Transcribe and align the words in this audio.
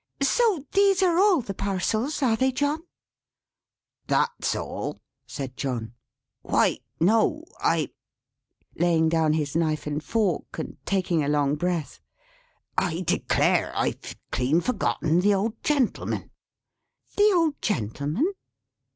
"So 0.23 0.65
these 0.71 1.03
are 1.03 1.19
all 1.19 1.41
the 1.41 1.53
parcels; 1.53 2.23
are 2.23 2.35
they, 2.35 2.51
John?" 2.51 2.81
"That's 4.07 4.55
all," 4.55 4.99
said 5.27 5.55
John. 5.55 5.93
"Why 6.41 6.79
no 6.99 7.43
I" 7.59 7.91
laying 8.81 9.09
down 9.09 9.33
his 9.33 9.55
knife 9.55 9.85
and 9.85 10.03
fork, 10.03 10.57
and 10.57 10.79
taking 10.87 11.23
a 11.23 11.29
long 11.29 11.53
breath. 11.55 12.01
"I 12.75 13.01
declare 13.01 13.71
I've 13.75 14.15
clean 14.31 14.59
forgotten 14.59 15.19
the 15.21 15.35
old 15.35 15.61
gentleman!" 15.63 16.31
"The 17.15 17.31
old 17.35 17.61
gentleman?" 17.61 18.33